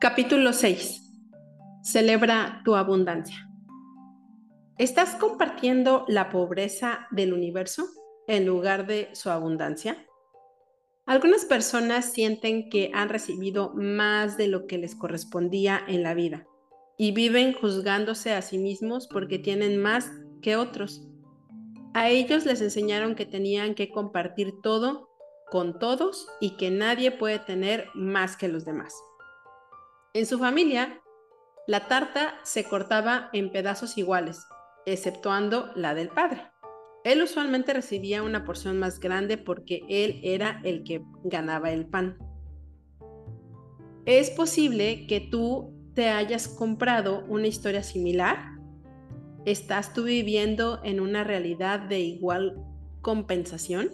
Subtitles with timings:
[0.00, 1.02] Capítulo 6.
[1.82, 3.46] Celebra tu abundancia.
[4.78, 7.84] ¿Estás compartiendo la pobreza del universo
[8.26, 10.06] en lugar de su abundancia?
[11.04, 16.46] Algunas personas sienten que han recibido más de lo que les correspondía en la vida
[16.96, 20.10] y viven juzgándose a sí mismos porque tienen más
[20.40, 21.06] que otros.
[21.92, 25.10] A ellos les enseñaron que tenían que compartir todo
[25.50, 28.94] con todos y que nadie puede tener más que los demás.
[30.12, 31.00] En su familia,
[31.68, 34.44] la tarta se cortaba en pedazos iguales,
[34.84, 36.42] exceptuando la del padre.
[37.04, 42.18] Él usualmente recibía una porción más grande porque él era el que ganaba el pan.
[44.04, 48.58] ¿Es posible que tú te hayas comprado una historia similar?
[49.44, 52.60] ¿Estás tú viviendo en una realidad de igual
[53.00, 53.90] compensación?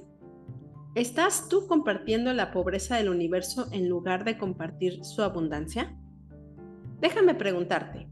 [0.95, 5.95] ¿Estás tú compartiendo la pobreza del universo en lugar de compartir su abundancia?
[7.01, 8.09] Déjame preguntarte,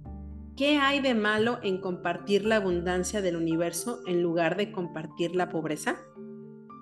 [0.57, 5.49] ¿qué hay de malo en compartir la abundancia del universo en lugar de compartir la
[5.49, 5.97] pobreza?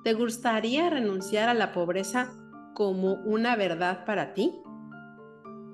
[0.03, 2.33] ¿Te gustaría renunciar a la pobreza
[2.75, 4.53] como una verdad para ti?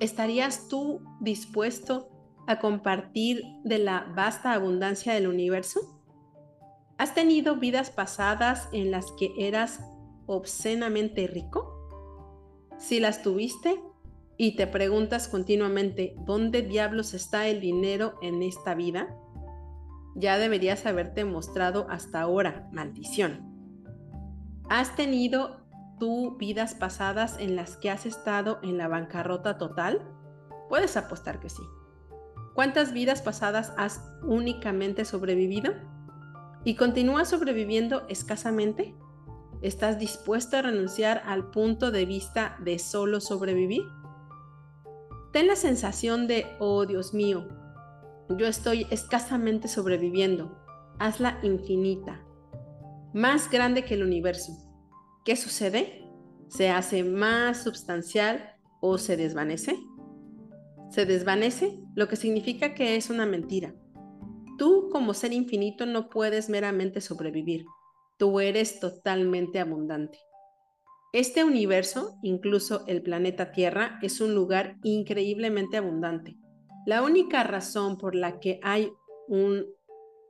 [0.01, 2.11] ¿Estarías tú dispuesto
[2.47, 5.81] a compartir de la vasta abundancia del universo?
[6.99, 9.81] ¿Has tenido vidas pasadas en las que eras
[10.27, 11.75] obscenamente rico?
[12.77, 13.81] Si las tuviste,
[14.41, 19.09] y te preguntas continuamente, ¿dónde diablos está el dinero en esta vida?
[20.15, 23.45] Ya deberías haberte mostrado hasta ahora, maldición.
[24.71, 25.67] ¿Has tenido
[25.99, 30.09] tú vidas pasadas en las que has estado en la bancarrota total?
[30.69, 31.63] Puedes apostar que sí.
[32.55, 35.73] ¿Cuántas vidas pasadas has únicamente sobrevivido?
[36.65, 38.95] ¿Y continúas sobreviviendo escasamente?
[39.63, 43.83] ¿Estás dispuesto a renunciar al punto de vista de solo sobrevivir?
[45.33, 47.49] Ten la sensación de, oh Dios mío,
[48.37, 50.59] yo estoy escasamente sobreviviendo.
[50.99, 52.25] Hazla infinita,
[53.13, 54.53] más grande que el universo.
[55.25, 56.05] ¿Qué sucede?
[56.49, 59.79] ¿Se hace más substancial o se desvanece?
[60.91, 63.75] Se desvanece, lo que significa que es una mentira.
[64.57, 67.65] Tú como ser infinito no puedes meramente sobrevivir.
[68.17, 70.19] Tú eres totalmente abundante.
[71.13, 76.37] Este universo, incluso el planeta Tierra, es un lugar increíblemente abundante.
[76.85, 78.93] La única razón por la que hay
[79.27, 79.67] un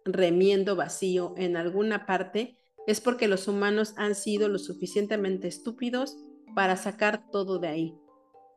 [0.05, 2.57] remiendo vacío en alguna parte
[2.87, 6.17] es porque los humanos han sido lo suficientemente estúpidos
[6.55, 7.95] para sacar todo de ahí.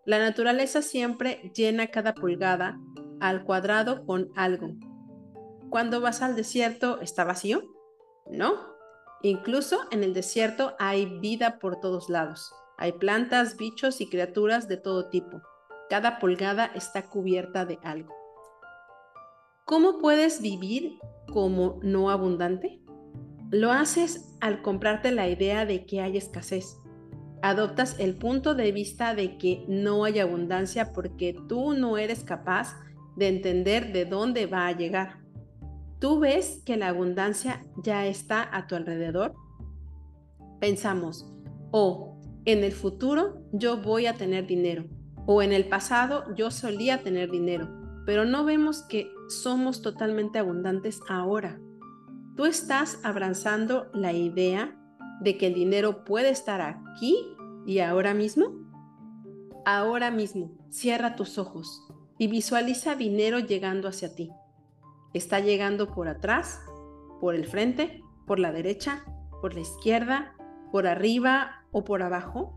[0.05, 2.79] La naturaleza siempre llena cada pulgada
[3.19, 4.75] al cuadrado con algo.
[5.69, 7.63] Cuando vas al desierto, ¿está vacío?
[8.29, 8.70] No,
[9.23, 12.53] Incluso en el desierto hay vida por todos lados.
[12.77, 15.41] Hay plantas, bichos y criaturas de todo tipo.
[15.89, 18.15] Cada pulgada está cubierta de algo.
[19.65, 20.97] ¿Cómo puedes vivir
[21.31, 22.81] como no abundante?
[23.51, 26.77] Lo haces al comprarte la idea de que hay escasez.
[27.43, 32.75] Adoptas el punto de vista de que no hay abundancia porque tú no eres capaz
[33.15, 35.20] de entender de dónde va a llegar.
[36.01, 39.35] ¿Tú ves que la abundancia ya está a tu alrededor?
[40.59, 41.31] Pensamos,
[41.69, 44.85] o oh, en el futuro yo voy a tener dinero,
[45.27, 47.69] o en el pasado yo solía tener dinero,
[48.07, 51.59] pero no vemos que somos totalmente abundantes ahora.
[52.35, 54.75] ¿Tú estás abrazando la idea
[55.21, 57.15] de que el dinero puede estar aquí
[57.67, 58.47] y ahora mismo?
[59.67, 64.31] Ahora mismo, cierra tus ojos y visualiza dinero llegando hacia ti
[65.13, 66.61] está llegando por atrás,
[67.19, 69.03] por el frente, por la derecha,
[69.41, 70.35] por la izquierda,
[70.71, 72.53] por arriba o por abajo.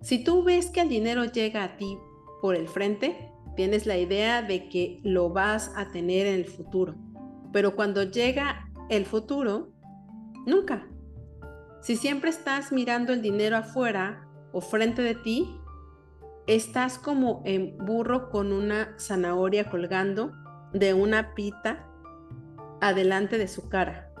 [0.00, 1.98] Si tú ves que el dinero llega a ti
[2.42, 6.94] por el frente, tienes la idea de que lo vas a tener en el futuro.
[7.52, 9.72] Pero cuando llega el futuro,
[10.44, 10.86] nunca.
[11.80, 15.56] Si siempre estás mirando el dinero afuera o frente de ti,
[16.46, 20.32] estás como en burro con una zanahoria colgando
[20.74, 21.86] de una pita
[22.80, 24.12] adelante de su cara.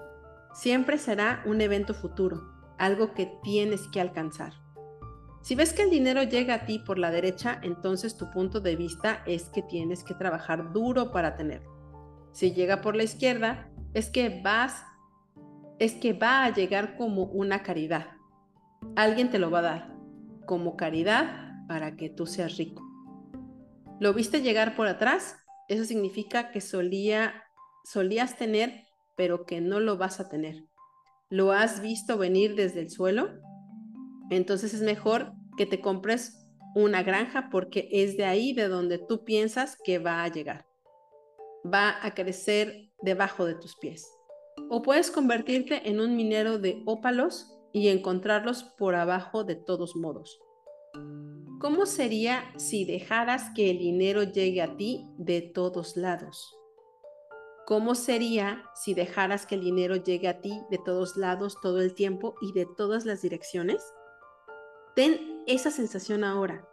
[0.54, 2.42] Siempre será un evento futuro,
[2.78, 4.54] algo que tienes que alcanzar.
[5.42, 8.76] Si ves que el dinero llega a ti por la derecha, entonces tu punto de
[8.76, 11.74] vista es que tienes que trabajar duro para tenerlo.
[12.32, 14.82] Si llega por la izquierda, es que vas
[15.78, 18.06] es que va a llegar como una caridad.
[18.96, 19.94] Alguien te lo va a dar
[20.46, 22.82] como caridad para que tú seas rico.
[24.00, 25.36] ¿Lo viste llegar por atrás?
[25.68, 27.42] Eso significa que solía,
[27.84, 28.84] solías tener,
[29.16, 30.64] pero que no lo vas a tener.
[31.30, 33.30] ¿Lo has visto venir desde el suelo?
[34.30, 36.44] Entonces es mejor que te compres
[36.74, 40.66] una granja porque es de ahí de donde tú piensas que va a llegar.
[41.64, 44.06] Va a crecer debajo de tus pies.
[44.70, 50.38] O puedes convertirte en un minero de ópalos y encontrarlos por abajo de todos modos.
[51.64, 56.54] ¿Cómo sería si dejaras que el dinero llegue a ti de todos lados?
[57.66, 61.94] ¿Cómo sería si dejaras que el dinero llegue a ti de todos lados todo el
[61.94, 63.82] tiempo y de todas las direcciones?
[64.94, 66.68] Ten esa sensación ahora.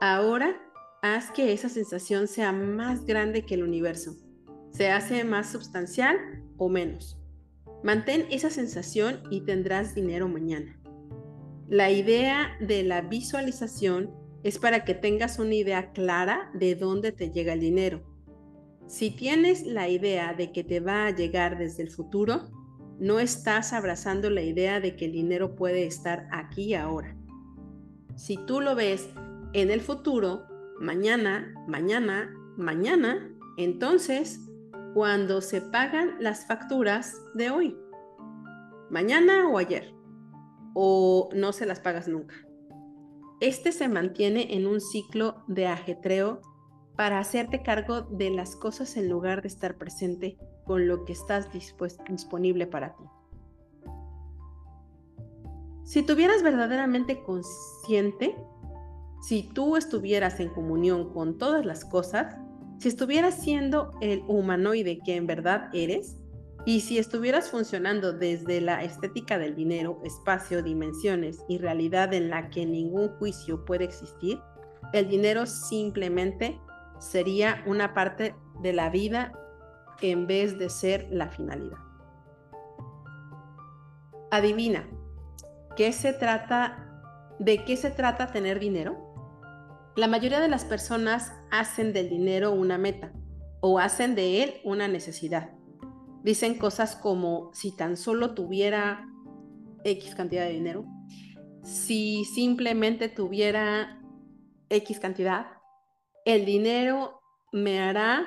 [0.00, 0.56] Ahora
[1.02, 4.14] haz que esa sensación sea más grande que el universo.
[4.70, 6.18] Se hace más sustancial
[6.56, 7.18] o menos.
[7.82, 10.80] Mantén esa sensación y tendrás dinero mañana.
[11.66, 17.30] La idea de la visualización es para que tengas una idea clara de dónde te
[17.30, 18.16] llega el dinero
[18.86, 22.42] si tienes la idea de que te va a llegar desde el futuro,
[22.98, 27.16] no estás abrazando la idea de que el dinero puede estar aquí ahora.
[28.14, 29.08] Si tú lo ves
[29.52, 30.46] en el futuro,
[30.80, 33.28] mañana, mañana, mañana,
[33.58, 34.40] entonces,
[34.94, 37.76] cuando se pagan las facturas de hoy,
[38.88, 39.92] mañana o ayer,
[40.74, 42.45] o no se las pagas nunca.
[43.40, 46.40] Este se mantiene en un ciclo de ajetreo
[46.96, 51.50] para hacerte cargo de las cosas en lugar de estar presente con lo que estás
[51.52, 53.04] disponible para ti.
[55.84, 58.34] Si tuvieras verdaderamente consciente,
[59.22, 62.36] si tú estuvieras en comunión con todas las cosas,
[62.78, 66.16] si estuvieras siendo el humanoide que en verdad eres,
[66.66, 72.50] y si estuvieras funcionando desde la estética del dinero, espacio, dimensiones y realidad en la
[72.50, 74.40] que ningún juicio puede existir,
[74.92, 76.60] el dinero simplemente
[76.98, 79.32] sería una parte de la vida
[80.02, 81.78] en vez de ser la finalidad.
[84.32, 84.88] Adivina,
[85.76, 87.00] ¿qué se trata
[87.38, 88.96] de qué se trata tener dinero?
[89.94, 93.12] La mayoría de las personas hacen del dinero una meta
[93.60, 95.56] o hacen de él una necesidad.
[96.26, 99.08] Dicen cosas como si tan solo tuviera
[99.84, 100.84] X cantidad de dinero,
[101.62, 104.02] si simplemente tuviera
[104.68, 105.46] X cantidad,
[106.24, 107.20] el dinero
[107.52, 108.26] me hará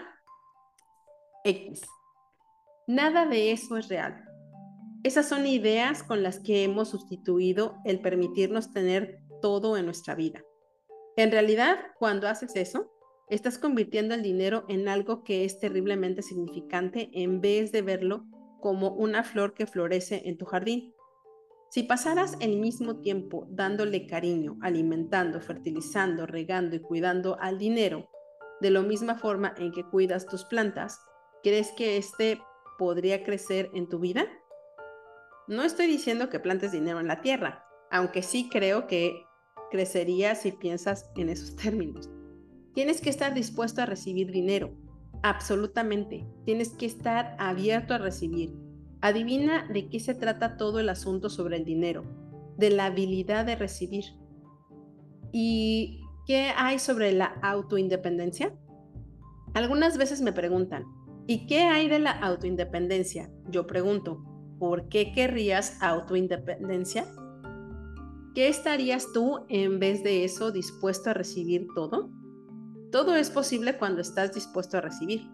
[1.43, 1.81] X.
[2.87, 4.23] Nada de eso es real.
[5.03, 10.41] Esas son ideas con las que hemos sustituido el permitirnos tener todo en nuestra vida.
[11.17, 12.93] En realidad, cuando haces eso,
[13.29, 18.25] estás convirtiendo el dinero en algo que es terriblemente significante en vez de verlo
[18.59, 20.93] como una flor que florece en tu jardín.
[21.69, 28.09] Si pasaras el mismo tiempo dándole cariño, alimentando, fertilizando, regando y cuidando al dinero,
[28.59, 30.99] de la misma forma en que cuidas tus plantas,
[31.43, 32.41] ¿crees que este
[32.77, 34.25] podría crecer en tu vida?
[35.47, 39.23] No estoy diciendo que plantes dinero en la tierra, aunque sí creo que
[39.71, 42.09] crecería si piensas en esos términos.
[42.79, 44.71] Tienes que estar dispuesto a recibir dinero,
[45.21, 46.25] absolutamente.
[46.45, 48.53] Tienes que estar abierto a recibir
[49.01, 52.05] Adivina de qué se trata todo el asunto sobre el dinero,
[52.57, 54.05] de la habilidad de recibir.
[55.33, 58.57] ¿Y qué hay sobre la autoindependencia?
[59.53, 60.85] Algunas veces me preguntan,
[61.27, 63.29] ¿y qué hay de la autoindependencia?
[63.49, 64.23] Yo pregunto,
[64.57, 67.05] ¿por qué querrías autoindependencia?
[68.33, 72.17] ¿Qué estarías tú en vez de eso dispuesto a recibir todo?
[72.91, 75.29] Todo es posible cuando estás dispuesto a recibir.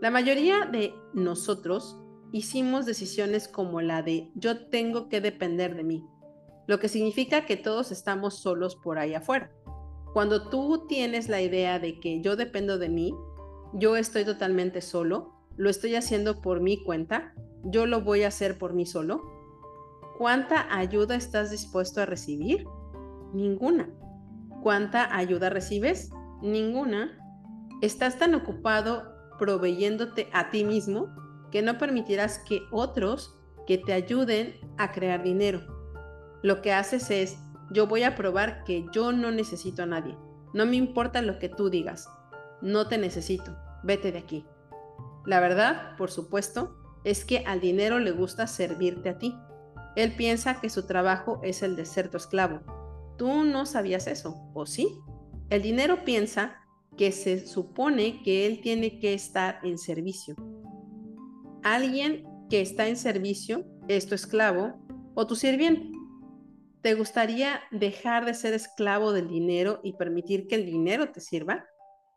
[0.00, 1.98] La mayoría de nosotros
[2.32, 6.06] hicimos decisiones como la de yo tengo que depender de mí,
[6.66, 9.52] lo que significa que todos estamos solos por ahí afuera.
[10.14, 13.14] Cuando tú tienes la idea de que yo dependo de mí,
[13.74, 17.34] yo estoy totalmente solo, lo estoy haciendo por mi cuenta,
[17.64, 19.22] yo lo voy a hacer por mí solo,
[20.16, 22.64] ¿cuánta ayuda estás dispuesto a recibir?
[23.34, 23.90] Ninguna.
[24.62, 26.10] ¿Cuánta ayuda recibes?
[26.42, 27.18] Ninguna.
[27.82, 31.08] ¿Estás tan ocupado proveyéndote a ti mismo
[31.50, 35.60] que no permitirás que otros que te ayuden a crear dinero.
[36.42, 37.38] Lo que haces es,
[37.70, 40.16] yo voy a probar que yo no necesito a nadie.
[40.52, 42.08] No me importa lo que tú digas.
[42.60, 43.56] No te necesito.
[43.82, 44.44] Vete de aquí.
[45.24, 49.34] La verdad, por supuesto, es que al dinero le gusta servirte a ti.
[49.96, 52.60] Él piensa que su trabajo es el de ser tu esclavo.
[53.16, 55.00] Tú no sabías eso, ¿o sí?
[55.50, 56.56] El dinero piensa
[56.96, 60.36] que se supone que él tiene que estar en servicio,
[61.64, 64.80] alguien que está en servicio, es tu esclavo
[65.14, 65.90] o tu sirviente.
[66.82, 71.64] ¿Te gustaría dejar de ser esclavo del dinero y permitir que el dinero te sirva?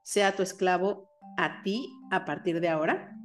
[0.03, 3.17] Sea tu esclavo a ti a partir de ahora.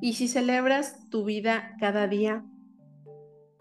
[0.00, 2.44] ¿Y si celebras tu vida cada día?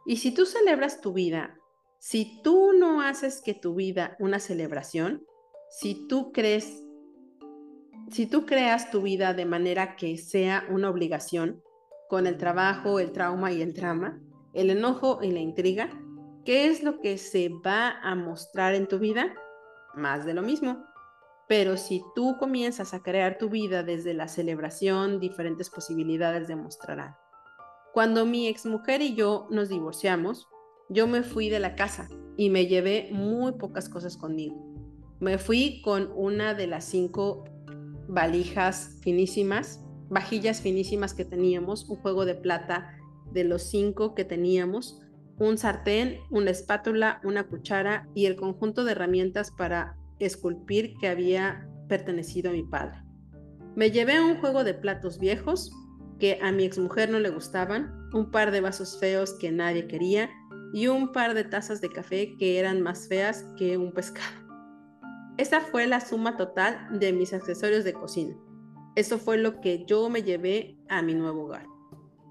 [0.06, 1.59] ¿Y si tú celebras tu vida
[2.00, 5.26] Si tú no haces que tu vida una celebración,
[5.70, 6.82] si tú crees,
[8.10, 11.62] si tú creas tu vida de manera que sea una obligación,
[12.10, 14.20] con el trabajo, el trauma y el drama,
[14.54, 15.92] el enojo y la intriga,
[16.44, 19.36] ¿qué es lo que se va a mostrar en tu vida?
[19.94, 20.84] Más de lo mismo.
[21.48, 27.16] Pero si tú comienzas a crear tu vida desde la celebración, diferentes posibilidades demostrarán.
[27.94, 30.48] Cuando mi exmujer y yo nos divorciamos,
[30.90, 34.66] yo me fui de la casa y me llevé muy pocas cosas conmigo.
[35.20, 37.46] Me fui con una de las cinco
[38.08, 42.98] valijas finísimas vajillas finísimas que teníamos, un juego de plata
[43.32, 45.00] de los cinco que teníamos,
[45.38, 51.70] un sartén, una espátula, una cuchara y el conjunto de herramientas para esculpir que había
[51.88, 53.02] pertenecido a mi padre.
[53.76, 55.72] Me llevé un juego de platos viejos
[56.20, 60.30] que a mi exmujer no le gustaban, un par de vasos feos que nadie quería
[60.74, 64.50] y un par de tazas de café que eran más feas que un pescado.
[65.38, 68.36] Esa fue la suma total de mis accesorios de cocina.
[68.96, 71.66] Eso fue lo que yo me llevé a mi nuevo hogar.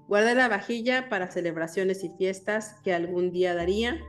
[0.07, 3.99] Guardé la vajilla para celebraciones y fiestas que algún día daría.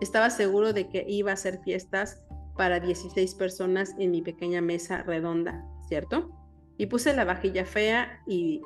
[0.00, 2.22] Estaba seguro de que iba a ser fiestas
[2.56, 6.30] para 16 personas en mi pequeña mesa redonda, ¿cierto?
[6.76, 8.60] Y puse la vajilla fea y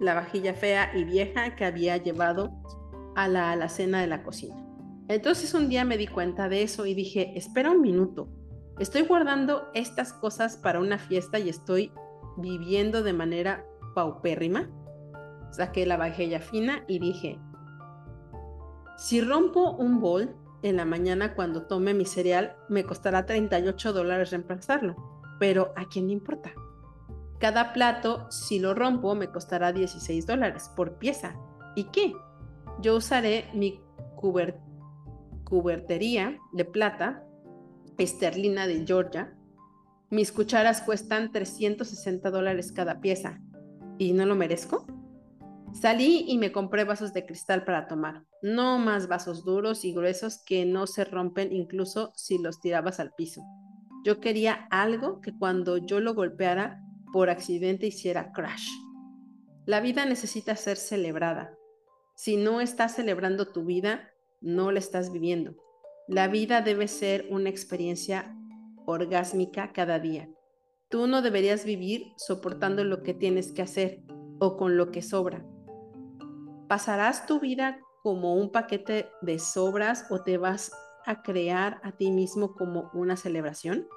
[0.00, 2.50] la vajilla fea y vieja que había llevado
[3.16, 4.56] a la alacena de la cocina.
[5.08, 8.28] Entonces un día me di cuenta de eso y dije, espera un minuto,
[8.78, 11.92] estoy guardando estas cosas para una fiesta y estoy
[12.36, 14.70] viviendo de manera paupérrima,
[15.50, 17.38] saqué la vajilla fina y dije,
[18.96, 24.30] si rompo un bol en la mañana cuando tome mi cereal, me costará 38 dólares
[24.30, 24.96] reemplazarlo,
[25.38, 26.52] pero ¿a quién le importa?
[27.38, 31.36] Cada plato, si lo rompo, me costará 16 dólares por pieza.
[31.74, 32.14] ¿Y qué?
[32.80, 33.80] Yo usaré mi
[35.44, 37.24] cubertería de plata
[37.98, 39.34] esterlina de Georgia
[40.14, 43.40] mis cucharas cuestan 360 dólares cada pieza.
[43.98, 44.86] ¿Y no lo merezco?
[45.72, 48.22] Salí y me compré vasos de cristal para tomar.
[48.40, 53.12] No más vasos duros y gruesos que no se rompen incluso si los tirabas al
[53.14, 53.42] piso.
[54.04, 56.80] Yo quería algo que cuando yo lo golpeara
[57.12, 58.68] por accidente hiciera crash.
[59.66, 61.56] La vida necesita ser celebrada.
[62.14, 65.56] Si no estás celebrando tu vida, no la estás viviendo.
[66.06, 68.36] La vida debe ser una experiencia
[68.86, 70.28] orgásmica cada día.
[70.88, 74.02] Tú no deberías vivir soportando lo que tienes que hacer
[74.38, 75.44] o con lo que sobra.
[76.68, 80.70] ¿Pasarás tu vida como un paquete de sobras o te vas
[81.06, 83.88] a crear a ti mismo como una celebración?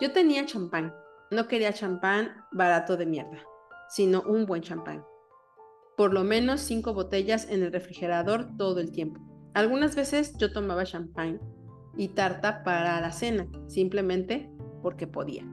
[0.00, 0.94] Yo tenía champán.
[1.30, 3.44] No quería champán barato de mierda,
[3.88, 5.04] sino un buen champán.
[6.00, 9.20] Por lo menos cinco botellas en el refrigerador todo el tiempo.
[9.52, 11.42] Algunas veces yo tomaba champán
[11.94, 15.44] y tarta para la cena, simplemente porque podía.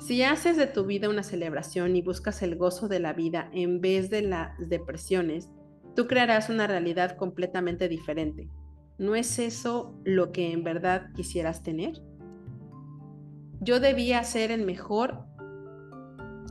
[0.00, 3.80] Si haces de tu vida una celebración y buscas el gozo de la vida en
[3.80, 5.52] vez de las depresiones,
[5.94, 8.48] tú crearás una realidad completamente diferente.
[8.98, 12.02] ¿No es eso lo que en verdad quisieras tener?
[13.60, 15.26] Yo debía ser el mejor.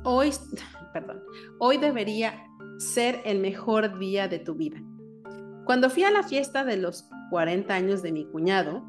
[0.06, 0.32] Hoy,
[0.94, 1.22] perdón,
[1.60, 2.46] hoy debería
[2.84, 4.82] ser el mejor día de tu vida.
[5.66, 8.84] Cuando fui a la fiesta de los 40 años de mi cuñado,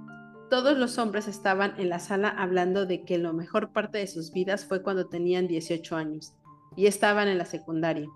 [0.51, 4.33] todos los hombres estaban en la sala hablando de que la mejor parte de sus
[4.33, 6.35] vidas fue cuando tenían 18 años
[6.77, 8.09] y estaban en la secundaria.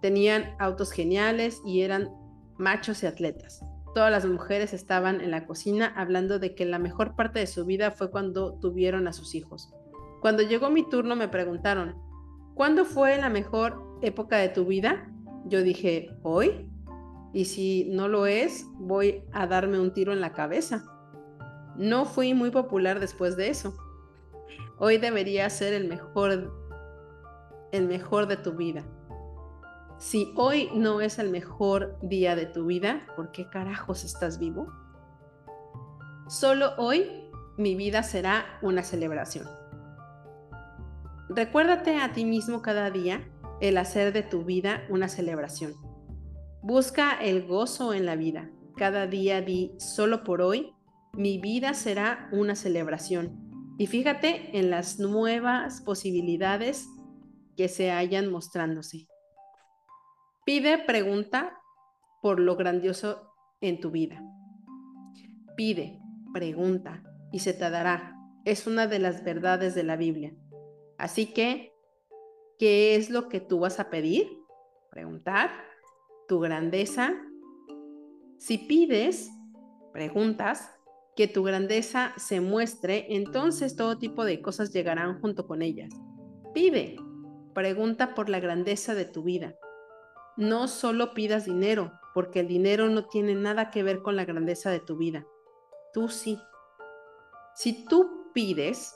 [0.00, 2.10] Tenían autos geniales y eran
[2.56, 3.60] machos y atletas.
[3.94, 7.64] Todas las mujeres estaban en la cocina hablando de que la mejor parte de su
[7.64, 9.72] vida fue cuando tuvieron a sus hijos.
[10.20, 11.96] Cuando llegó mi turno me preguntaron,
[12.54, 15.10] ¿cuándo fue la mejor época de tu vida?
[15.46, 16.68] Yo dije, hoy
[17.32, 20.84] y si no lo es, voy a darme un tiro en la cabeza.
[21.76, 23.76] No fui muy popular después de eso.
[24.78, 26.52] Hoy debería ser el mejor
[27.72, 28.84] el mejor de tu vida.
[29.98, 34.72] Si hoy no es el mejor día de tu vida, ¿por qué carajos estás vivo?
[36.28, 39.46] Solo hoy mi vida será una celebración.
[41.28, 43.28] Recuérdate a ti mismo cada día
[43.60, 45.74] el hacer de tu vida una celebración.
[46.62, 48.50] Busca el gozo en la vida.
[48.76, 50.74] Cada día di, solo por hoy,
[51.12, 53.74] mi vida será una celebración.
[53.78, 56.88] Y fíjate en las nuevas posibilidades
[57.56, 59.06] que se hayan mostrándose.
[60.44, 61.58] Pide pregunta
[62.22, 64.22] por lo grandioso en tu vida.
[65.56, 65.98] Pide,
[66.32, 68.14] pregunta y se te dará.
[68.44, 70.34] Es una de las verdades de la Biblia.
[70.98, 71.75] Así que,
[72.58, 74.28] ¿qué es lo que tú vas a pedir?
[74.90, 75.50] Preguntar
[76.28, 77.14] tu grandeza.
[78.38, 79.30] Si pides,
[79.92, 80.76] preguntas,
[81.16, 85.90] que tu grandeza se muestre, entonces todo tipo de cosas llegarán junto con ellas.
[86.52, 86.96] Pide,
[87.54, 89.56] pregunta por la grandeza de tu vida.
[90.36, 94.70] No solo pidas dinero, porque el dinero no tiene nada que ver con la grandeza
[94.70, 95.26] de tu vida.
[95.94, 96.38] Tú sí.
[97.54, 98.94] Si tú pides,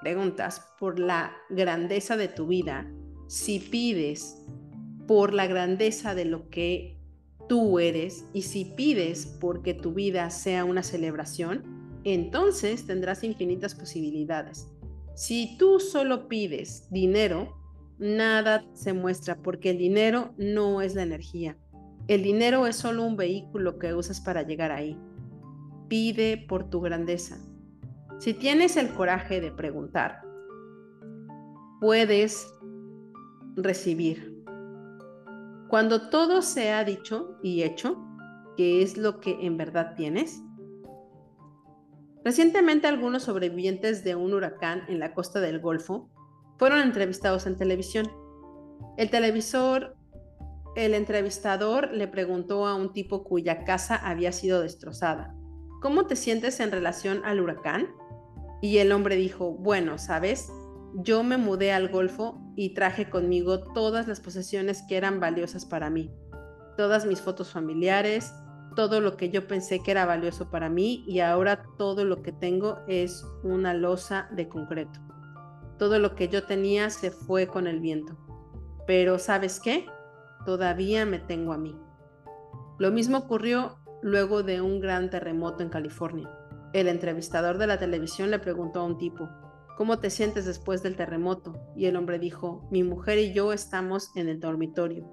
[0.00, 2.90] preguntas por la grandeza de tu vida,
[3.28, 4.44] si pides
[5.06, 6.96] por la grandeza de lo que
[7.48, 14.68] tú eres y si pides porque tu vida sea una celebración, entonces tendrás infinitas posibilidades.
[15.14, 17.56] Si tú solo pides dinero,
[17.98, 21.56] nada se muestra porque el dinero no es la energía.
[22.08, 24.96] El dinero es solo un vehículo que usas para llegar ahí.
[25.88, 27.38] Pide por tu grandeza.
[28.20, 30.20] Si tienes el coraje de preguntar,
[31.80, 32.52] puedes
[33.56, 34.44] recibir.
[35.70, 37.96] Cuando todo se ha dicho y hecho,
[38.58, 40.42] ¿qué es lo que en verdad tienes?
[42.22, 46.10] Recientemente algunos sobrevivientes de un huracán en la costa del Golfo
[46.58, 48.06] fueron entrevistados en televisión.
[48.98, 49.96] El televisor,
[50.76, 55.34] el entrevistador le preguntó a un tipo cuya casa había sido destrozada,
[55.80, 57.88] ¿cómo te sientes en relación al huracán?
[58.60, 60.52] Y el hombre dijo, bueno, sabes,
[60.94, 65.88] yo me mudé al Golfo y traje conmigo todas las posesiones que eran valiosas para
[65.88, 66.10] mí,
[66.76, 68.32] todas mis fotos familiares,
[68.74, 72.32] todo lo que yo pensé que era valioso para mí y ahora todo lo que
[72.32, 75.00] tengo es una losa de concreto.
[75.78, 78.16] Todo lo que yo tenía se fue con el viento.
[78.86, 79.86] Pero ¿sabes qué?
[80.44, 81.76] Todavía me tengo a mí.
[82.78, 86.28] Lo mismo ocurrió luego de un gran terremoto en California.
[86.72, 89.28] El entrevistador de la televisión le preguntó a un tipo,
[89.80, 91.58] ¿Cómo te sientes después del terremoto?
[91.74, 95.10] Y el hombre dijo, mi mujer y yo estamos en el dormitorio,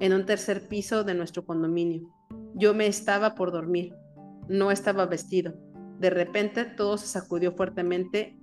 [0.00, 2.12] en un tercer piso de nuestro condominio.
[2.52, 3.94] Yo me estaba por dormir,
[4.48, 5.54] no estaba vestido.
[6.00, 8.36] De repente todo se sacudió fuertemente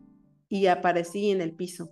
[0.47, 1.89] y aparecí en el piso.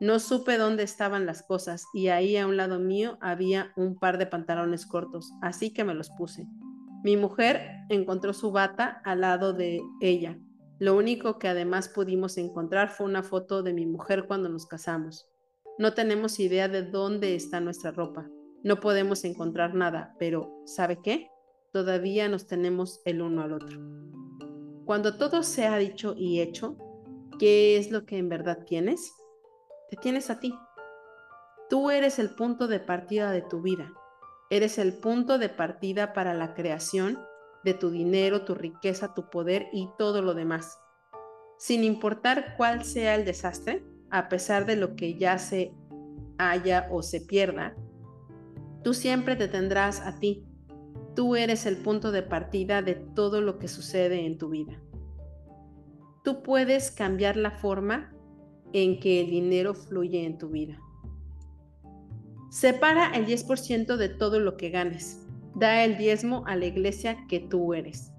[0.00, 4.16] No supe dónde estaban las cosas y ahí a un lado mío había un par
[4.16, 6.46] de pantalones cortos, así que me los puse.
[7.06, 10.38] Mi mujer encontró su bata al lado de ella
[10.78, 15.26] lo único que además pudimos encontrar fue una foto de mi mujer cuando nos casamos.
[15.78, 18.28] No tenemos idea de dónde está nuestra ropa.
[18.62, 21.30] No podemos encontrar nada, pero ¿sabe qué?
[21.72, 23.80] Todavía nos tenemos el uno al otro.
[24.84, 26.76] Cuando todo se ha dicho y hecho,
[27.38, 29.14] ¿qué es lo que en verdad tienes?
[29.88, 30.54] Te tienes a ti.
[31.70, 33.90] Tú eres el punto de partida de tu vida.
[34.48, 37.18] Eres el punto de partida para la creación
[37.64, 40.78] de tu dinero, tu riqueza, tu poder y todo lo demás.
[41.58, 45.74] Sin importar cuál sea el desastre, a pesar de lo que ya se
[46.38, 47.74] haya o se pierda,
[48.84, 50.46] tú siempre te tendrás a ti.
[51.16, 54.80] Tú eres el punto de partida de todo lo que sucede en tu vida.
[56.22, 58.12] Tú puedes cambiar la forma
[58.72, 60.78] en que el dinero fluye en tu vida.
[62.50, 65.26] Separa el 10% de todo lo que ganes.
[65.54, 68.12] Da el diezmo a la iglesia que tú eres.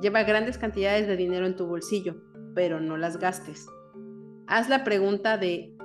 [0.00, 2.16] Lleva grandes cantidades de dinero en tu bolsillo,
[2.54, 3.66] pero no las gastes.
[4.46, 5.76] Haz la pregunta de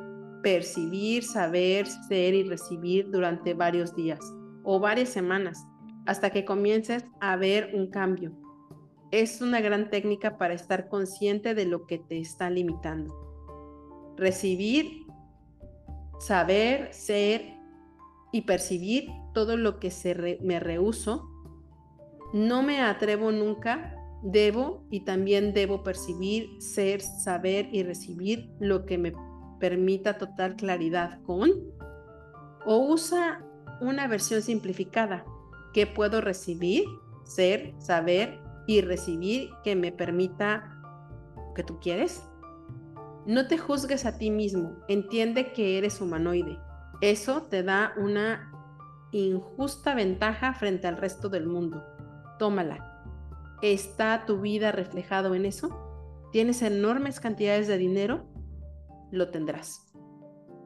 [0.43, 4.19] percibir, saber, ser y recibir durante varios días
[4.63, 5.65] o varias semanas
[6.06, 8.34] hasta que comiences a ver un cambio.
[9.12, 13.13] Es una gran técnica para estar consciente de lo que te está limitando.
[14.17, 15.06] Recibir,
[16.19, 17.53] saber, ser
[18.34, 21.30] y percibir todo lo que se me rehuso,
[22.34, 28.98] no me atrevo nunca, debo y también debo percibir, ser, saber y recibir lo que
[28.98, 29.13] me
[29.60, 31.52] permita total claridad con,
[32.65, 33.46] o usa
[33.80, 35.24] una versión simplificada
[35.72, 36.86] que puedo recibir,
[37.26, 40.82] ser, saber y recibir que me permita
[41.56, 42.24] que tú quieres.
[43.28, 46.58] No te juzgues a ti mismo, entiende que eres humanoide
[47.01, 48.51] eso te da una
[49.12, 51.84] injusta ventaja frente al resto del mundo.
[52.39, 52.89] Tómala.
[53.62, 56.29] ¿Está tu vida reflejado en eso?
[56.32, 58.25] ¿Tienes enormes cantidades de dinero?
[59.12, 59.93] Lo tendrás.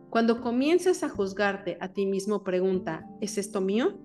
[0.10, 4.00] Cuando comiences a juzgarte a ti mismo, pregunta, ¿es esto mío?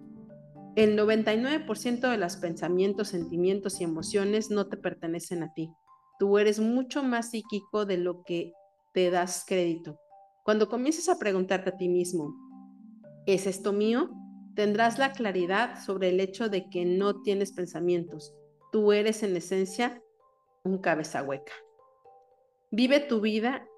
[0.74, 5.70] El 99% de los pensamientos, sentimientos y emociones no te pertenecen a ti.
[6.18, 8.52] Tú eres mucho más psíquico de lo que
[8.92, 9.98] te das crédito.
[10.42, 12.34] Cuando comiences a preguntarte a ti mismo,
[13.26, 14.10] ¿es esto mío?
[14.56, 18.34] Tendrás la claridad sobre el hecho de que no tienes pensamientos.
[18.72, 20.02] Tú eres en esencia
[20.64, 21.52] un cabeza hueca.
[22.72, 23.68] Vive tu vida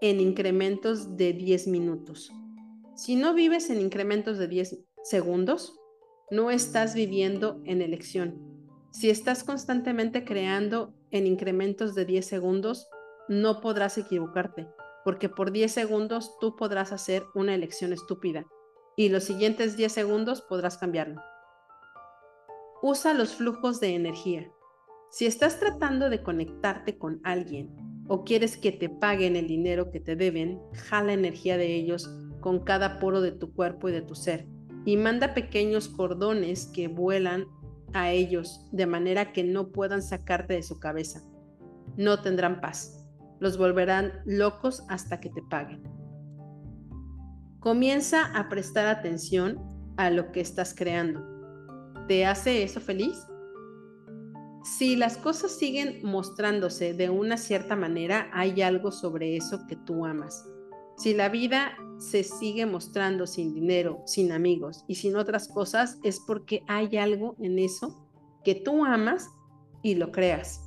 [0.00, 2.32] en incrementos de 10 minutos.
[2.94, 5.78] Si no vives en incrementos de 10 segundos,
[6.30, 8.40] no estás viviendo en elección.
[8.90, 12.88] Si estás constantemente creando en incrementos de 10 segundos,
[13.28, 14.66] no podrás equivocarte,
[15.06, 18.44] porque por 10 segundos tú podrás hacer una elección estúpida
[18.96, 21.22] y los siguientes 10 segundos podrás cambiarlo.
[22.82, 24.50] Usa los flujos de energía.
[25.12, 27.72] Si estás tratando de conectarte con alguien
[28.08, 32.64] o quieres que te paguen el dinero que te deben, jala energía de ellos con
[32.64, 34.48] cada poro de tu cuerpo y de tu ser
[34.84, 37.46] y manda pequeños cordones que vuelan
[37.92, 41.22] a ellos de manera que no puedan sacarte de su cabeza.
[41.96, 42.95] No tendrán paz.
[43.38, 45.82] Los volverán locos hasta que te paguen.
[47.60, 49.58] Comienza a prestar atención
[49.96, 51.24] a lo que estás creando.
[52.06, 53.16] ¿Te hace eso feliz?
[54.62, 60.04] Si las cosas siguen mostrándose de una cierta manera, hay algo sobre eso que tú
[60.04, 60.44] amas.
[60.96, 66.20] Si la vida se sigue mostrando sin dinero, sin amigos y sin otras cosas, es
[66.20, 68.08] porque hay algo en eso
[68.44, 69.28] que tú amas
[69.82, 70.64] y lo creas.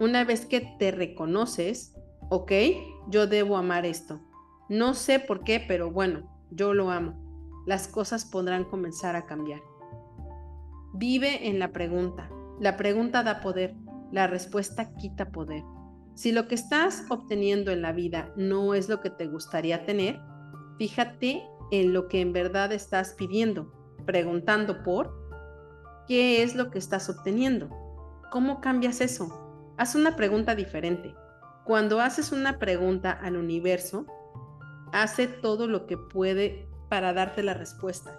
[0.00, 1.91] Una vez que te reconoces,
[2.32, 2.50] ok,
[3.08, 4.18] yo debo amar esto.
[4.70, 7.12] No sé por qué, pero bueno, yo lo amo.
[7.66, 9.60] Las cosas podrán comenzar a cambiar.
[10.94, 12.30] Vive en la pregunta.
[12.58, 13.74] La pregunta da poder,
[14.12, 15.62] la respuesta quita poder.
[16.14, 20.18] Si lo que estás obteniendo en la vida no es lo que te gustaría tener,
[20.78, 23.70] fíjate en lo que en verdad estás pidiendo,
[24.06, 25.14] preguntando por
[26.08, 27.68] qué es lo que estás obteniendo.
[28.30, 29.74] ¿Cómo cambias eso?
[29.76, 31.14] Haz una pregunta diferente.
[31.64, 34.06] Cuando haces una pregunta al universo,
[34.92, 38.18] hace todo lo que puede para darte la respuesta.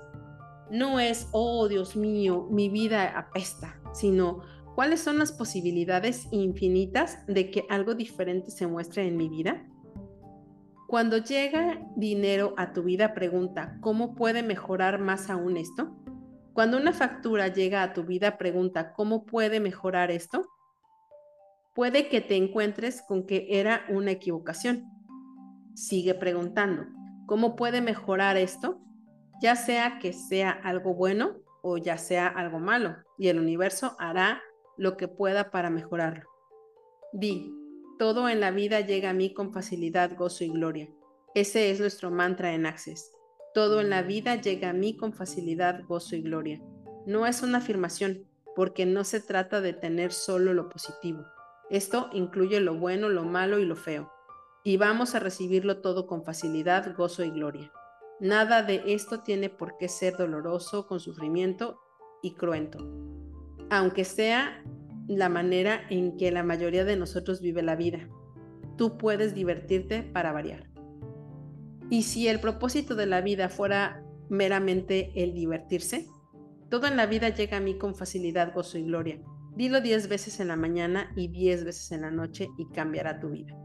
[0.71, 4.41] No es, oh Dios mío, mi vida apesta, sino
[4.75, 9.67] cuáles son las posibilidades infinitas de que algo diferente se muestre en mi vida.
[10.87, 15.95] Cuando llega dinero a tu vida, pregunta, ¿cómo puede mejorar más aún esto?
[16.53, 20.52] Cuando una factura llega a tu vida, pregunta, ¿cómo puede mejorar esto?
[21.73, 24.93] Puede que te encuentres con que era una equivocación
[25.73, 26.85] sigue preguntando,
[27.25, 28.79] ¿cómo puede mejorar esto?
[29.41, 34.41] Ya sea que sea algo bueno o ya sea algo malo, y el universo hará
[34.77, 36.29] lo que pueda para mejorarlo.
[37.13, 37.53] Di,
[37.97, 40.89] todo en la vida llega a mí con facilidad, gozo y gloria.
[41.35, 43.11] Ese es nuestro mantra en Access.
[43.53, 46.61] Todo en la vida llega a mí con facilidad, gozo y gloria.
[47.05, 51.23] No es una afirmación, porque no se trata de tener solo lo positivo.
[51.73, 54.09] Esto incluye lo bueno, lo malo y lo feo
[54.63, 57.71] y vamos a recibirlo todo con facilidad, gozo y gloria.
[58.19, 61.81] Nada de esto tiene por qué ser doloroso, con sufrimiento
[62.21, 62.79] y cruento,
[63.69, 64.63] aunque sea
[65.07, 68.07] la manera en que la mayoría de nosotros vive la vida.
[68.77, 70.69] Tú puedes divertirte para variar.
[71.89, 76.07] Y si el propósito de la vida fuera meramente el divertirse,
[76.69, 79.21] todo en la vida llega a mí con facilidad, gozo y gloria.
[79.55, 83.29] Dilo diez veces en la mañana y diez veces en la noche y cambiará tu
[83.29, 83.55] vida.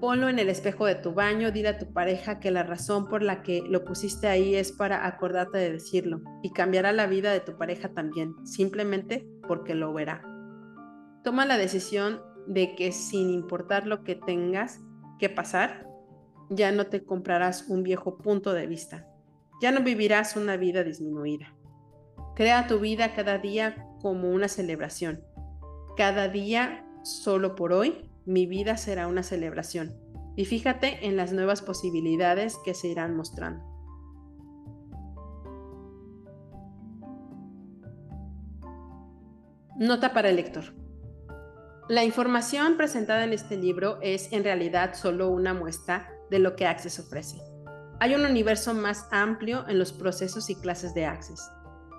[0.00, 3.22] Ponlo en el espejo de tu baño, dile a tu pareja que la razón por
[3.22, 7.40] la que lo pusiste ahí es para acordarte de decirlo y cambiará la vida de
[7.40, 10.22] tu pareja también, simplemente porque lo verá.
[11.22, 14.80] Toma la decisión de que sin importar lo que tengas
[15.20, 15.86] que pasar,
[16.50, 19.06] ya no te comprarás un viejo punto de vista,
[19.60, 21.54] ya no vivirás una vida disminuida.
[22.34, 25.24] Crea tu vida cada día como una celebración,
[25.96, 29.94] cada día solo por hoy mi vida será una celebración.
[30.36, 33.64] Y fíjate en las nuevas posibilidades que se irán mostrando.
[39.78, 40.64] Nota para el lector.
[41.88, 46.66] La información presentada en este libro es en realidad solo una muestra de lo que
[46.66, 47.42] Access ofrece.
[48.00, 51.50] Hay un universo más amplio en los procesos y clases de Access.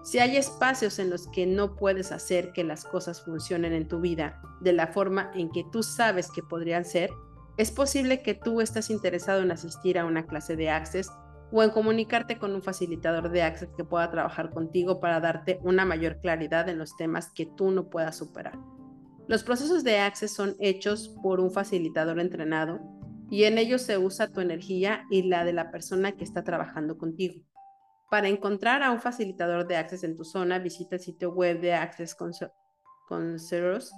[0.04, 4.02] Si hay espacios en los que no puedes hacer que las cosas funcionen en tu
[4.02, 7.10] vida de la forma en que tú sabes que podrían ser,
[7.56, 11.10] es posible que tú estés interesado en asistir a una clase de Access
[11.54, 15.86] o en comunicarte con un facilitador de Access que pueda trabajar contigo para darte una
[15.86, 18.60] mayor claridad en los temas que tú no puedas superar.
[19.28, 22.82] Los procesos de Access son hechos por un facilitador entrenado
[23.30, 26.98] y en ellos se usa tu energía y la de la persona que está trabajando
[26.98, 27.42] contigo.
[28.10, 31.74] Para encontrar a un facilitador de Access en tu zona, visita el sitio web de
[31.74, 32.16] Access
[33.08, 33.92] Concertos.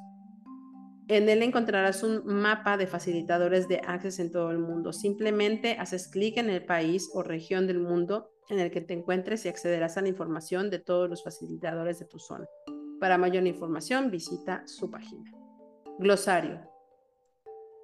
[1.08, 4.92] En él encontrarás un mapa de facilitadores de Access en todo el mundo.
[4.94, 9.46] Simplemente haces clic en el país o región del mundo en el que te encuentres
[9.46, 12.46] y accederás a la información de todos los facilitadores de tu zona.
[13.00, 15.32] Para mayor información, visita su página.
[16.00, 16.62] Glosario.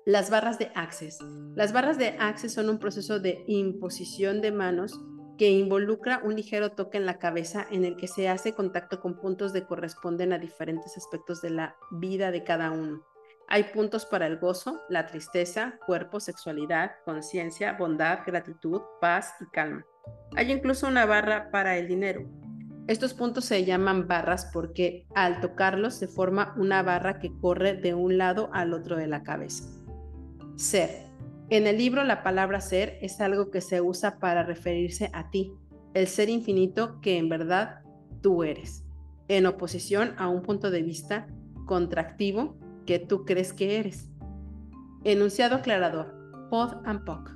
[0.05, 1.19] Las barras de Access.
[1.55, 4.99] Las barras de Access son un proceso de imposición de manos
[5.41, 9.15] que involucra un ligero toque en la cabeza en el que se hace contacto con
[9.15, 13.03] puntos que corresponden a diferentes aspectos de la vida de cada uno.
[13.47, 19.83] Hay puntos para el gozo, la tristeza, cuerpo, sexualidad, conciencia, bondad, gratitud, paz y calma.
[20.35, 22.21] Hay incluso una barra para el dinero.
[22.85, 27.95] Estos puntos se llaman barras porque al tocarlos se forma una barra que corre de
[27.95, 29.67] un lado al otro de la cabeza.
[30.55, 31.10] Ser.
[31.51, 35.51] En el libro la palabra ser es algo que se usa para referirse a ti,
[35.93, 37.81] el ser infinito que en verdad
[38.21, 38.85] tú eres,
[39.27, 41.27] en oposición a un punto de vista
[41.65, 44.09] contractivo que tú crees que eres.
[45.03, 47.29] Enunciado aclarador, pod and poc.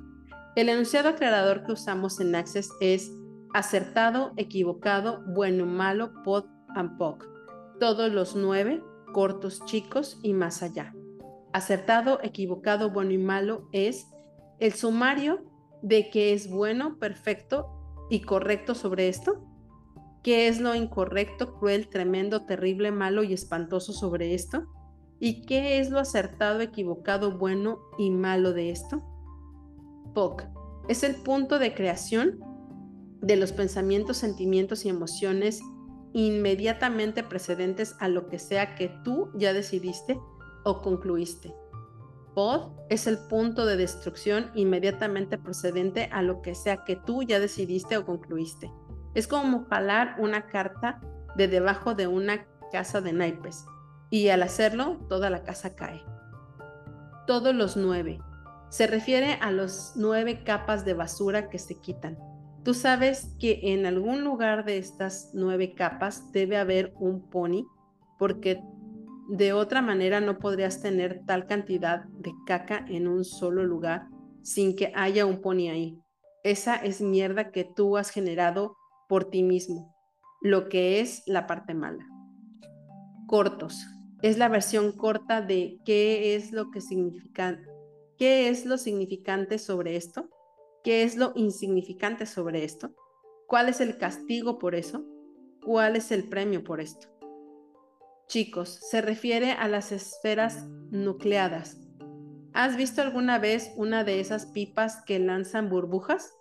[0.56, 3.12] El enunciado aclarador que usamos en Access es
[3.52, 7.28] acertado, equivocado, bueno, malo, pod and poc.
[7.78, 10.95] Todos los nueve, cortos, chicos y más allá
[11.56, 14.08] acertado, equivocado, bueno y malo es
[14.58, 15.42] el sumario
[15.82, 19.42] de qué es bueno, perfecto y correcto sobre esto,
[20.22, 24.66] qué es lo incorrecto, cruel, tremendo, terrible, malo y espantoso sobre esto,
[25.18, 29.02] y qué es lo acertado, equivocado, bueno y malo de esto.
[30.14, 30.44] POC
[30.88, 32.38] es el punto de creación
[33.22, 35.62] de los pensamientos, sentimientos y emociones
[36.12, 40.18] inmediatamente precedentes a lo que sea que tú ya decidiste
[40.66, 41.54] o concluiste.
[42.34, 47.38] Pod es el punto de destrucción inmediatamente procedente a lo que sea que tú ya
[47.38, 48.70] decidiste o concluiste.
[49.14, 51.00] Es como jalar una carta
[51.36, 53.64] de debajo de una casa de naipes
[54.10, 56.02] y al hacerlo toda la casa cae.
[57.28, 58.20] Todos los nueve.
[58.68, 62.18] Se refiere a los nueve capas de basura que se quitan.
[62.64, 67.64] Tú sabes que en algún lugar de estas nueve capas debe haber un pony
[68.18, 68.60] porque
[69.28, 74.08] de otra manera no podrías tener tal cantidad de caca en un solo lugar
[74.42, 75.98] sin que haya un pony ahí.
[76.44, 78.76] Esa es mierda que tú has generado
[79.08, 79.94] por ti mismo,
[80.40, 82.06] lo que es la parte mala.
[83.26, 83.84] Cortos.
[84.22, 87.60] Es la versión corta de qué es lo que significa,
[88.16, 90.30] qué es lo significante sobre esto,
[90.84, 92.94] qué es lo insignificante sobre esto,
[93.46, 95.04] cuál es el castigo por eso,
[95.62, 97.08] cuál es el premio por esto.
[98.28, 101.78] Chicos, se refiere a las esferas nucleadas.
[102.52, 106.34] ¿Has visto alguna vez una de esas pipas que lanzan burbujas?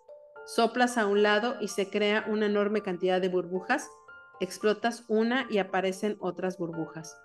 [0.47, 3.87] Soplas a un lado y se crea una enorme cantidad de burbujas.
[4.39, 7.15] Explotas una y aparecen otras burbujas.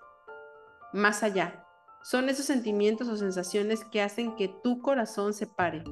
[0.93, 1.65] Más allá,
[2.03, 5.85] son esos sentimientos o sensaciones que hacen que tu corazón se pare,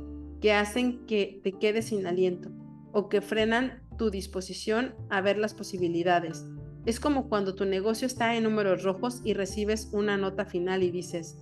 [0.43, 2.51] que hacen que te quedes sin aliento
[2.93, 6.45] o que frenan tu disposición a ver las posibilidades,
[6.89, 10.91] es como cuando tu negocio está en números rojos y recibes una nota final y
[10.91, 11.37] dices,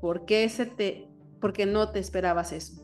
[0.00, 2.82] ¿por qué ese te, porque no te esperabas eso?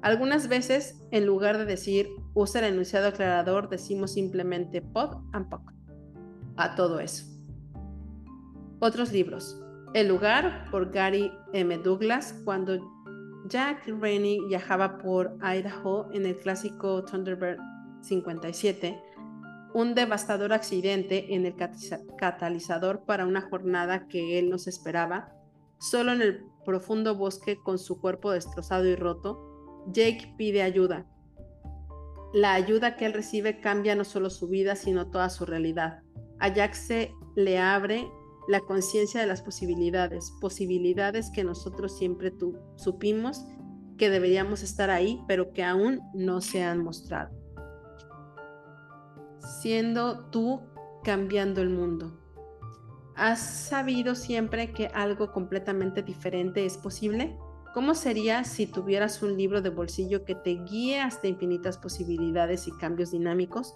[0.00, 5.70] Algunas veces, en lugar de decir usa el enunciado aclarador, decimos simplemente pod and poc
[6.56, 7.26] a todo eso.
[8.78, 9.60] Otros libros.
[9.92, 11.76] El lugar por Gary M.
[11.76, 12.80] Douglas cuando
[13.50, 17.58] Jack Rainey viajaba por Idaho en el clásico Thunderbird
[18.00, 19.09] 57
[19.74, 21.54] un devastador accidente en el
[22.18, 25.32] catalizador para una jornada que él nos esperaba.
[25.78, 31.06] Solo en el profundo bosque con su cuerpo destrozado y roto, Jake pide ayuda.
[32.32, 36.02] La ayuda que él recibe cambia no solo su vida, sino toda su realidad.
[36.38, 38.08] A se le abre
[38.48, 42.32] la conciencia de las posibilidades, posibilidades que nosotros siempre
[42.76, 43.44] supimos
[43.96, 47.40] que deberíamos estar ahí, pero que aún no se han mostrado
[49.40, 50.60] siendo tú
[51.02, 52.16] cambiando el mundo.
[53.16, 57.36] ¿Has sabido siempre que algo completamente diferente es posible?
[57.74, 62.72] ¿Cómo sería si tuvieras un libro de bolsillo que te guíe hasta infinitas posibilidades y
[62.72, 63.74] cambios dinámicos?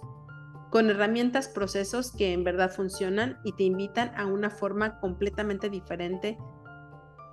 [0.69, 6.37] Con herramientas, procesos que en verdad funcionan y te invitan a una forma completamente diferente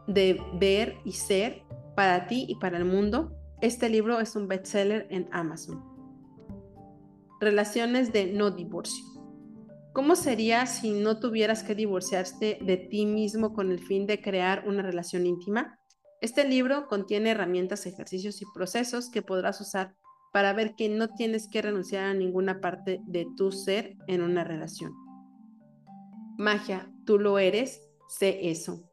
[0.07, 1.64] de ver y ser
[1.97, 3.33] para ti y para el mundo.
[3.61, 5.91] Este libro es un bestseller en Amazon.
[7.42, 9.05] Relaciones de no divorcio.
[9.92, 14.68] ¿Cómo sería si no tuvieras que divorciarte de ti mismo con el fin de crear
[14.68, 15.76] una relación íntima?
[16.20, 19.96] Este libro contiene herramientas, ejercicios y procesos que podrás usar
[20.33, 24.44] para ver que no tienes que renunciar a ninguna parte de tu ser en una
[24.44, 24.92] relación.
[26.38, 28.88] Magia, tú lo eres, sé eso.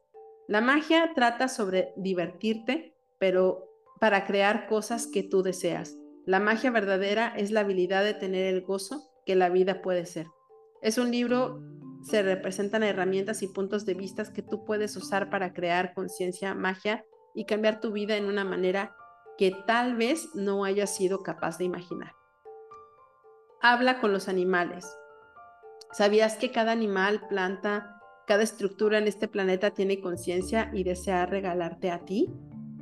[0.48, 3.68] La magia trata sobre divertirte, pero
[4.00, 5.99] para crear cosas que tú deseas.
[6.26, 10.26] La magia verdadera es la habilidad de tener el gozo que la vida puede ser.
[10.82, 11.60] Es un libro,
[12.02, 17.04] se representan herramientas y puntos de vista que tú puedes usar para crear conciencia, magia
[17.34, 18.94] y cambiar tu vida en una manera
[19.38, 22.12] que tal vez no hayas sido capaz de imaginar.
[23.62, 24.86] habla con los animales.
[25.92, 31.90] ¿Sabías que cada animal, planta, cada estructura en este planeta tiene conciencia y desea regalarte
[31.90, 32.32] a ti?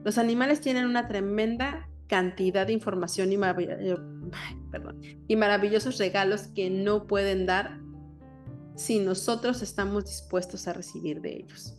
[0.04, 3.36] Los animales tienen una tremenda cantidad de información y,
[5.28, 7.78] y maravillosos regalos que no pueden dar
[8.76, 11.74] si nosotros estamos dispuestos a recibir de ellos.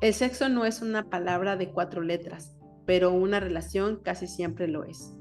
[0.00, 4.84] El sexo no es una palabra de cuatro letras, pero una relación casi siempre lo
[4.84, 5.14] es.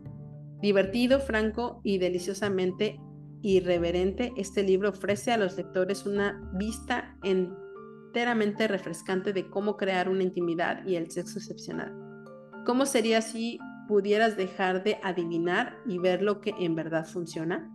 [0.62, 3.00] Divertido, franco y deliciosamente
[3.42, 10.24] irreverente, este libro ofrece a los lectores una vista enteramente refrescante de cómo crear una
[10.24, 11.96] intimidad y el sexo excepcional.
[12.66, 17.72] ¿Cómo sería si pudieras dejar de adivinar y ver lo que en verdad funciona?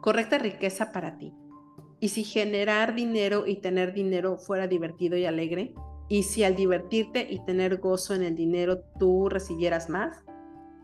[0.00, 1.34] Correcta riqueza para ti.
[1.98, 5.74] ¿Y si generar dinero y tener dinero fuera divertido y alegre?
[6.08, 10.24] ¿Y si al divertirte y tener gozo en el dinero tú recibieras más?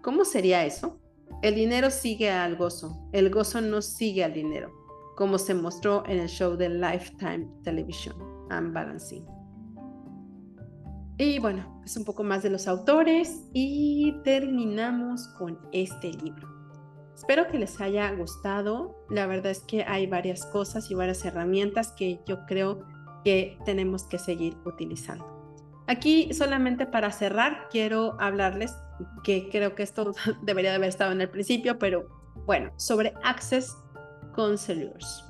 [0.03, 0.99] ¿Cómo sería eso?
[1.42, 4.73] El dinero sigue al gozo, el gozo no sigue al dinero,
[5.16, 8.16] como se mostró en el show de Lifetime Television,
[8.51, 9.41] Unbalancing.
[11.24, 16.48] Y bueno, es un poco más de los autores y terminamos con este libro.
[17.14, 19.06] Espero que les haya gustado.
[19.08, 22.80] La verdad es que hay varias cosas y varias herramientas que yo creo
[23.22, 25.24] que tenemos que seguir utilizando.
[25.87, 28.74] Aquí solamente para cerrar quiero hablarles
[29.22, 32.08] que creo que esto debería de haber estado en el principio, pero
[32.46, 33.76] bueno, sobre Access
[34.35, 35.24] Counselors.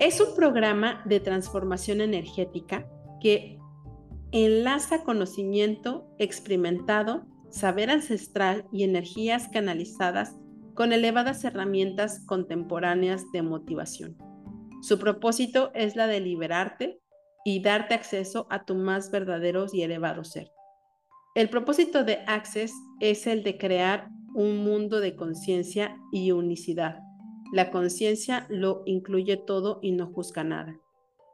[0.00, 2.88] Es un programa de transformación energética
[3.20, 3.60] que
[4.42, 10.34] enlaza conocimiento experimentado, saber ancestral y energías canalizadas
[10.74, 14.16] con elevadas herramientas contemporáneas de motivación.
[14.82, 17.00] Su propósito es la de liberarte
[17.44, 20.50] y darte acceso a tu más verdadero y elevado ser.
[21.36, 26.98] El propósito de Access es el de crear un mundo de conciencia y unicidad.
[27.52, 30.80] La conciencia lo incluye todo y no juzga nada.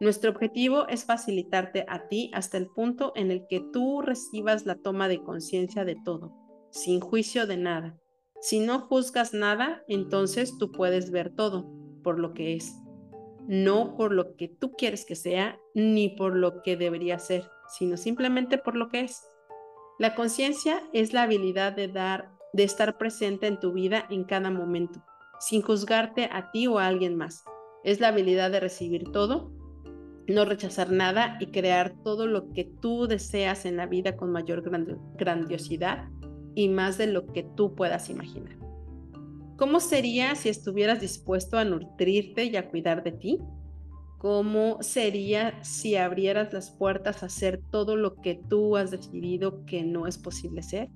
[0.01, 4.77] Nuestro objetivo es facilitarte a ti hasta el punto en el que tú recibas la
[4.77, 6.35] toma de conciencia de todo,
[6.71, 8.01] sin juicio de nada,
[8.41, 11.71] si no juzgas nada, entonces tú puedes ver todo
[12.03, 12.75] por lo que es,
[13.47, 17.99] no por lo que tú quieres que sea, ni por lo que debería ser, sino
[17.99, 19.23] simplemente por lo que es.
[19.99, 24.51] La conciencia es la habilidad de dar, de estar presente en tu vida en cada
[24.51, 25.05] momento,
[25.39, 27.45] sin juzgarte a ti o a alguien más.
[27.85, 29.53] Es la habilidad de recibir todo,
[30.27, 34.63] no rechazar nada y crear todo lo que tú deseas en la vida con mayor
[35.17, 36.09] grandiosidad
[36.55, 38.57] y más de lo que tú puedas imaginar.
[39.57, 43.39] ¿Cómo sería si estuvieras dispuesto a nutrirte y a cuidar de ti?
[44.19, 49.83] ¿Cómo sería si abrieras las puertas a hacer todo lo que tú has decidido que
[49.83, 50.89] no es posible ser?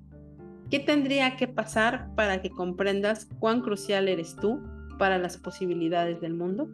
[0.70, 4.62] ¿Qué tendría que pasar para que comprendas cuán crucial eres tú
[4.98, 6.68] para las posibilidades del mundo?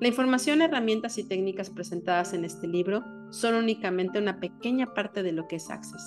[0.00, 5.32] La información, herramientas y técnicas presentadas en este libro son únicamente una pequeña parte de
[5.32, 6.02] lo que es Access.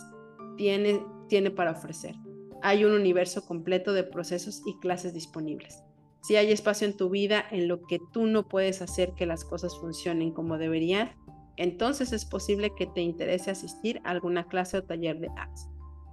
[0.58, 2.16] Tiene tiene para ofrecer.
[2.62, 5.84] Hay un universo completo de procesos y clases disponibles.
[6.22, 9.44] Si hay espacio en tu vida en lo que tú no puedes hacer que las
[9.44, 11.12] cosas funcionen como deberían,
[11.58, 15.70] entonces es posible que te interese asistir a alguna clase o taller de apps.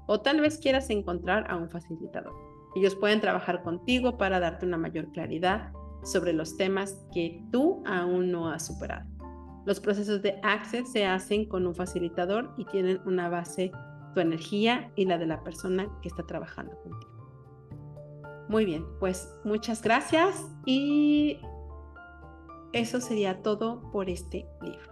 [0.07, 2.35] O tal vez quieras encontrar a un facilitador.
[2.75, 5.73] Ellos pueden trabajar contigo para darte una mayor claridad
[6.04, 9.08] sobre los temas que tú aún no has superado.
[9.66, 13.70] Los procesos de Access se hacen con un facilitador y tienen una base
[14.14, 17.12] tu energía y la de la persona que está trabajando contigo.
[18.48, 21.38] Muy bien, pues muchas gracias y
[22.72, 24.89] eso sería todo por este libro.